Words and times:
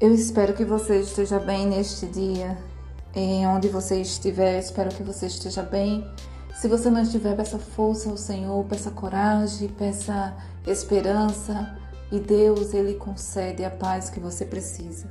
Eu 0.00 0.12
espero 0.12 0.54
que 0.54 0.64
você 0.64 1.00
esteja 1.00 1.38
bem 1.38 1.68
neste 1.68 2.06
dia, 2.06 2.58
em 3.14 3.46
onde 3.46 3.68
você 3.68 4.00
estiver. 4.00 4.58
Espero 4.58 4.90
que 4.90 5.04
você 5.04 5.26
esteja 5.26 5.62
bem. 5.62 6.04
Se 6.60 6.66
você 6.66 6.90
não 6.90 7.00
estiver, 7.02 7.36
peça 7.36 7.58
força 7.58 8.10
ao 8.10 8.16
Senhor, 8.16 8.64
peça 8.64 8.90
coragem, 8.90 9.68
peça 9.68 10.36
esperança 10.66 11.78
e 12.10 12.18
Deus 12.18 12.74
ele 12.74 12.94
concede 12.94 13.64
a 13.64 13.70
paz 13.70 14.10
que 14.10 14.18
você 14.18 14.44
precisa. 14.44 15.08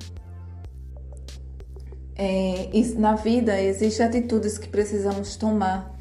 É, 2.15 2.69
na 2.97 3.15
vida 3.15 3.59
existem 3.61 4.05
atitudes 4.05 4.57
que 4.57 4.67
precisamos 4.67 5.37
tomar, 5.37 5.91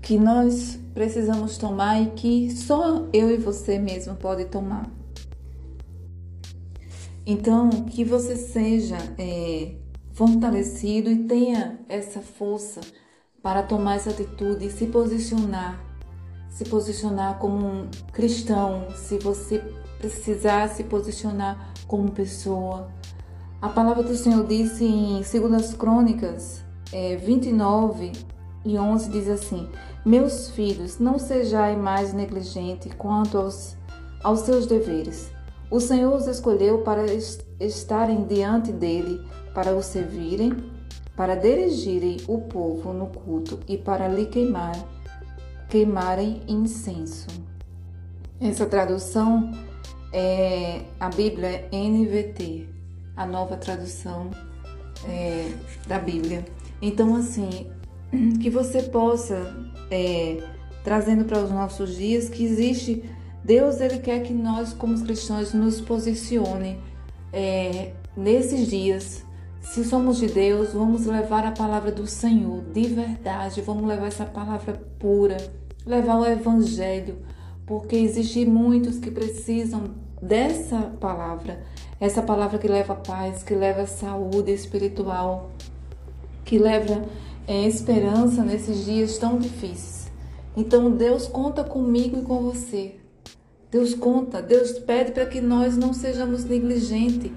que 0.00 0.18
nós 0.18 0.78
precisamos 0.92 1.56
tomar 1.56 2.02
e 2.02 2.06
que 2.10 2.50
só 2.50 3.06
eu 3.12 3.30
e 3.30 3.36
você 3.36 3.78
mesmo 3.78 4.16
pode 4.16 4.44
tomar. 4.46 5.01
Então, 7.24 7.70
que 7.70 8.04
você 8.04 8.34
seja 8.34 8.96
é, 9.16 9.76
fortalecido 10.12 11.08
e 11.08 11.24
tenha 11.24 11.78
essa 11.88 12.20
força 12.20 12.80
para 13.40 13.62
tomar 13.62 13.96
essa 13.96 14.10
atitude 14.10 14.66
e 14.66 14.70
se 14.70 14.86
posicionar, 14.86 15.80
se 16.50 16.64
posicionar 16.64 17.38
como 17.38 17.64
um 17.64 17.88
cristão, 18.12 18.88
se 18.96 19.18
você 19.18 19.62
precisar 19.98 20.68
se 20.68 20.82
posicionar 20.82 21.72
como 21.86 22.10
pessoa. 22.10 22.90
A 23.60 23.68
palavra 23.68 24.02
do 24.02 24.16
Senhor 24.16 24.44
disse 24.44 24.84
em 24.84 25.22
2 25.22 25.74
Crônicas 25.74 26.64
é, 26.92 27.14
29 27.14 28.10
e 28.64 28.76
11 28.76 29.10
diz 29.10 29.28
assim: 29.28 29.68
Meus 30.04 30.50
filhos, 30.50 30.98
não 30.98 31.20
sejais 31.20 31.78
mais 31.78 32.12
negligente 32.12 32.88
quanto 32.90 33.38
aos, 33.38 33.76
aos 34.24 34.40
seus 34.40 34.66
deveres 34.66 35.30
o 35.72 35.80
Senhor 35.80 36.14
os 36.14 36.26
escolheu 36.26 36.82
para 36.82 37.06
estarem 37.58 38.24
diante 38.24 38.70
dele, 38.70 39.26
para 39.54 39.74
o 39.74 39.82
servirem, 39.82 40.54
para 41.16 41.34
dirigirem 41.34 42.18
o 42.28 42.42
povo 42.42 42.92
no 42.92 43.06
culto 43.06 43.58
e 43.66 43.78
para 43.78 44.06
lhe 44.06 44.26
queimar, 44.26 44.76
queimarem 45.70 46.42
incenso. 46.46 47.28
Essa 48.38 48.66
tradução 48.66 49.50
é 50.12 50.82
a 51.00 51.08
Bíblia 51.08 51.66
NVT, 51.72 52.68
a 53.16 53.24
nova 53.24 53.56
tradução 53.56 54.30
é, 55.08 55.54
da 55.88 55.98
Bíblia. 55.98 56.44
Então, 56.82 57.16
assim, 57.16 57.70
que 58.42 58.50
você 58.50 58.82
possa, 58.82 59.56
é, 59.90 60.36
trazendo 60.84 61.24
para 61.24 61.42
os 61.42 61.50
nossos 61.50 61.96
dias, 61.96 62.28
que 62.28 62.44
existe 62.44 63.02
Deus 63.44 63.80
ele 63.80 63.98
quer 63.98 64.22
que 64.22 64.32
nós, 64.32 64.72
como 64.72 64.98
cristãos, 65.02 65.52
nos 65.52 65.80
posicione 65.80 66.78
é, 67.32 67.92
nesses 68.16 68.68
dias. 68.68 69.24
Se 69.60 69.84
somos 69.84 70.18
de 70.18 70.26
Deus, 70.26 70.72
vamos 70.72 71.06
levar 71.06 71.44
a 71.44 71.50
palavra 71.50 71.90
do 71.90 72.06
Senhor 72.06 72.62
de 72.72 72.86
verdade, 72.88 73.60
vamos 73.60 73.84
levar 73.86 74.06
essa 74.06 74.24
palavra 74.24 74.80
pura, 74.98 75.36
levar 75.84 76.20
o 76.20 76.26
Evangelho, 76.26 77.18
porque 77.66 77.96
existem 77.96 78.44
muitos 78.44 78.98
que 78.98 79.10
precisam 79.10 79.94
dessa 80.20 80.78
palavra, 81.00 81.64
essa 82.00 82.22
palavra 82.22 82.58
que 82.58 82.68
leva 82.68 82.94
paz, 82.94 83.42
que 83.42 83.54
leva 83.54 83.86
saúde 83.86 84.52
espiritual, 84.52 85.50
que 86.44 86.58
leva 86.58 87.04
é, 87.46 87.66
esperança 87.66 88.44
nesses 88.44 88.84
dias 88.84 89.18
tão 89.18 89.38
difíceis. 89.38 90.10
Então 90.56 90.90
Deus 90.90 91.26
conta 91.26 91.64
comigo 91.64 92.18
e 92.18 92.22
com 92.22 92.40
você 92.42 93.01
Deus 93.72 93.94
conta, 93.94 94.42
Deus 94.42 94.72
pede 94.72 95.12
para 95.12 95.24
que 95.24 95.40
nós 95.40 95.78
não 95.78 95.94
sejamos 95.94 96.44
negligentes 96.44 97.32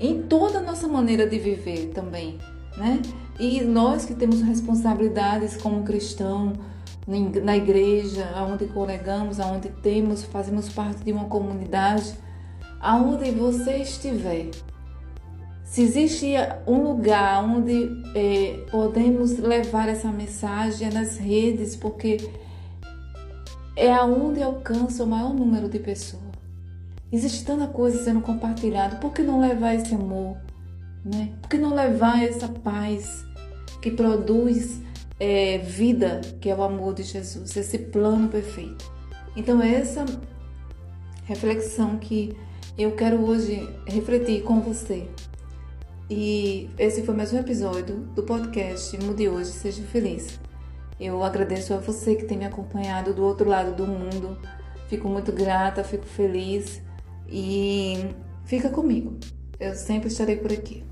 em 0.00 0.22
toda 0.22 0.58
a 0.58 0.62
nossa 0.62 0.88
maneira 0.88 1.26
de 1.26 1.38
viver 1.38 1.90
também, 1.94 2.38
né? 2.74 3.02
E 3.38 3.60
nós 3.60 4.06
que 4.06 4.14
temos 4.14 4.40
responsabilidades 4.40 5.58
como 5.58 5.84
cristão, 5.84 6.54
na 7.42 7.54
igreja, 7.54 8.30
aonde 8.34 8.64
colegamos, 8.66 9.38
aonde 9.38 9.68
temos, 9.82 10.24
fazemos 10.24 10.70
parte 10.70 11.04
de 11.04 11.12
uma 11.12 11.26
comunidade, 11.26 12.14
aonde 12.80 13.30
você 13.30 13.76
estiver, 13.76 14.48
se 15.64 15.82
existe 15.82 16.32
um 16.66 16.82
lugar 16.82 17.44
onde 17.44 17.90
é, 18.14 18.64
podemos 18.70 19.38
levar 19.38 19.88
essa 19.88 20.08
mensagem 20.08 20.88
é 20.88 20.90
nas 20.90 21.18
redes, 21.18 21.76
porque 21.76 22.16
é 23.76 23.92
aonde 23.92 24.42
alcança 24.42 25.04
o 25.04 25.06
maior 25.06 25.32
número 25.32 25.68
de 25.68 25.78
pessoas. 25.78 26.22
Existe 27.12 27.44
tanta 27.44 27.66
coisa 27.66 28.02
sendo 28.02 28.20
compartilhada, 28.20 28.96
por 28.96 29.12
que 29.12 29.22
não 29.22 29.40
levar 29.40 29.74
esse 29.74 29.94
amor? 29.94 30.36
Né? 31.04 31.32
Por 31.40 31.50
que 31.50 31.58
não 31.58 31.74
levar 31.74 32.22
essa 32.22 32.48
paz 32.48 33.24
que 33.80 33.90
produz 33.90 34.80
é, 35.20 35.58
vida, 35.58 36.20
que 36.40 36.50
é 36.50 36.54
o 36.54 36.62
amor 36.62 36.94
de 36.94 37.02
Jesus, 37.02 37.56
esse 37.56 37.78
plano 37.78 38.28
perfeito? 38.28 38.92
Então, 39.36 39.62
é 39.62 39.74
essa 39.74 40.04
reflexão 41.24 41.98
que 41.98 42.36
eu 42.76 42.92
quero 42.92 43.24
hoje 43.24 43.68
refletir 43.86 44.42
com 44.42 44.60
você. 44.60 45.08
E 46.10 46.68
esse 46.78 47.02
foi 47.02 47.14
mais 47.14 47.32
um 47.32 47.38
episódio 47.38 47.96
do 48.14 48.22
podcast 48.22 48.96
Mude 49.04 49.28
Hoje, 49.28 49.50
Seja 49.50 49.82
Feliz. 49.84 50.38
Eu 50.98 51.22
agradeço 51.22 51.74
a 51.74 51.78
você 51.78 52.14
que 52.14 52.24
tem 52.24 52.38
me 52.38 52.44
acompanhado 52.44 53.12
do 53.12 53.24
outro 53.24 53.48
lado 53.48 53.74
do 53.74 53.86
mundo. 53.86 54.38
Fico 54.88 55.08
muito 55.08 55.32
grata, 55.32 55.82
fico 55.82 56.06
feliz 56.06 56.80
e 57.28 58.10
fica 58.44 58.68
comigo. 58.68 59.18
Eu 59.58 59.74
sempre 59.74 60.08
estarei 60.08 60.36
por 60.36 60.52
aqui. 60.52 60.84